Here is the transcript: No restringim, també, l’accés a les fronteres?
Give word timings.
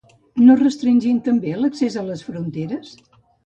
No 0.47 0.55
restringim, 0.61 1.21
també, 1.29 1.55
l’accés 1.61 2.01
a 2.01 2.07
les 2.11 2.27
fronteres? 2.33 2.99